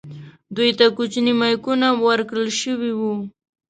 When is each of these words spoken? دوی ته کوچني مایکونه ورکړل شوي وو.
دوی 0.55 0.69
ته 0.79 0.85
کوچني 0.97 1.33
مایکونه 1.39 1.87
ورکړل 2.07 2.49
شوي 2.61 2.91
وو. 2.99 3.13